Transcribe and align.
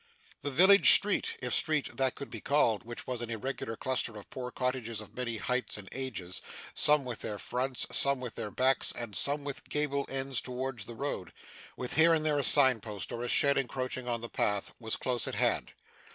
The 0.41 0.49
village 0.49 0.89
street 0.95 1.35
if 1.43 1.53
street 1.53 1.95
that 1.97 2.15
could 2.15 2.31
be 2.31 2.41
called 2.41 2.83
which 2.83 3.05
was 3.05 3.21
an 3.21 3.29
irregular 3.29 3.77
cluster 3.77 4.17
of 4.17 4.31
poor 4.31 4.49
cottages 4.49 4.99
of 4.99 5.15
many 5.15 5.37
heights 5.37 5.77
and 5.77 5.87
ages, 5.91 6.41
some 6.73 7.05
with 7.05 7.19
their 7.19 7.37
fronts, 7.37 7.85
some 7.91 8.19
with 8.19 8.33
their 8.33 8.49
backs, 8.49 8.91
and 8.91 9.15
some 9.15 9.43
with 9.43 9.69
gable 9.69 10.07
ends 10.09 10.41
towards 10.41 10.85
the 10.85 10.95
road, 10.95 11.31
with 11.77 11.97
here 11.97 12.15
and 12.15 12.25
there 12.25 12.39
a 12.39 12.43
signpost, 12.43 13.11
or 13.11 13.21
a 13.23 13.27
shed 13.27 13.59
encroaching 13.59 14.07
on 14.07 14.21
the 14.21 14.27
path 14.27 14.73
was 14.79 14.95
close 14.95 15.27
at 15.27 15.35
hand. 15.35 15.71